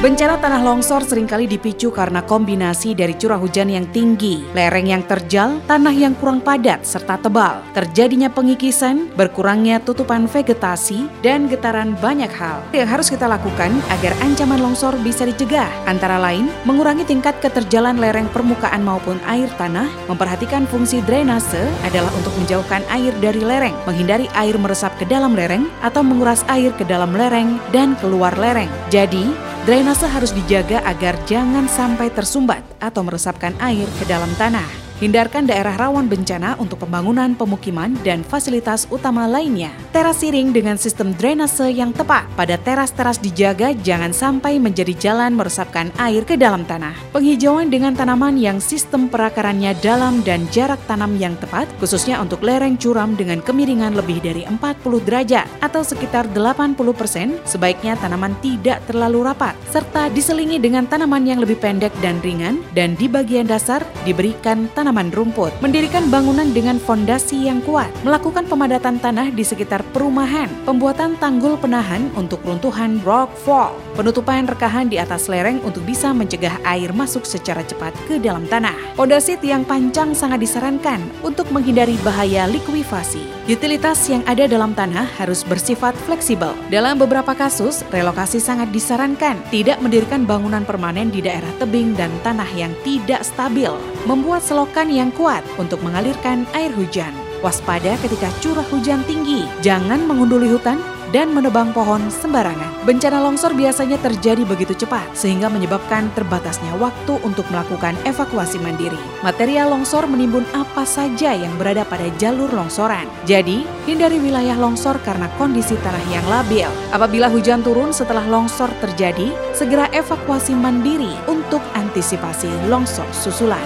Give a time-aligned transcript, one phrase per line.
[0.00, 5.04] Bencana tanah longsor sering kali dipicu karena kombinasi dari curah hujan yang tinggi, lereng yang
[5.04, 12.32] terjal, tanah yang kurang padat serta tebal, terjadinya pengikisan, berkurangnya tutupan vegetasi, dan getaran banyak
[12.32, 15.68] hal yang harus kita lakukan agar ancaman longsor bisa dicegah.
[15.84, 22.32] Antara lain, mengurangi tingkat keterjalan lereng permukaan maupun air tanah, memperhatikan fungsi drainase adalah untuk
[22.40, 27.12] menjauhkan air dari lereng, menghindari air meresap ke dalam lereng, atau menguras air ke dalam
[27.12, 28.72] lereng dan keluar lereng.
[28.88, 34.64] Jadi, Drainase harus dijaga agar jangan sampai tersumbat atau meresapkan air ke dalam tanah.
[35.04, 39.68] Hindarkan daerah rawan bencana untuk pembangunan pemukiman dan fasilitas utama lainnya.
[39.90, 42.28] Teras siring dengan sistem drainase yang tepat.
[42.38, 46.94] Pada teras-teras dijaga jangan sampai menjadi jalan meresapkan air ke dalam tanah.
[47.10, 52.78] Penghijauan dengan tanaman yang sistem perakarannya dalam dan jarak tanam yang tepat, khususnya untuk lereng
[52.78, 54.60] curam dengan kemiringan lebih dari 40
[55.02, 61.42] derajat atau sekitar 80 persen, sebaiknya tanaman tidak terlalu rapat, serta diselingi dengan tanaman yang
[61.42, 66.76] lebih pendek dan ringan, dan di bagian dasar diberikan tanaman tanaman rumput, mendirikan bangunan dengan
[66.76, 73.32] fondasi yang kuat, melakukan pemadatan tanah di sekitar perumahan, pembuatan tanggul penahan untuk runtuhan rock
[73.40, 78.44] fall, penutupan rekahan di atas lereng untuk bisa mencegah air masuk secara cepat ke dalam
[78.48, 78.76] tanah.
[78.98, 83.22] Pondasi yang panjang sangat disarankan untuk menghindari bahaya likuifasi.
[83.48, 86.52] Utilitas yang ada dalam tanah harus bersifat fleksibel.
[86.68, 92.48] Dalam beberapa kasus, relokasi sangat disarankan tidak mendirikan bangunan permanen di daerah tebing dan tanah
[92.58, 93.72] yang tidak stabil,
[94.04, 97.29] membuat selokan yang kuat untuk mengalirkan air hujan.
[97.40, 100.76] Waspada ketika curah hujan tinggi, jangan mengunduli hutan
[101.08, 102.84] dan menebang pohon sembarangan.
[102.86, 108.98] Bencana longsor biasanya terjadi begitu cepat sehingga menyebabkan terbatasnya waktu untuk melakukan evakuasi mandiri.
[109.24, 113.08] Material longsor menimbun apa saja yang berada pada jalur longsoran.
[113.24, 116.68] Jadi, hindari wilayah longsor karena kondisi tanah yang labil.
[116.94, 123.64] Apabila hujan turun setelah longsor terjadi, segera evakuasi mandiri untuk antisipasi longsor susulan.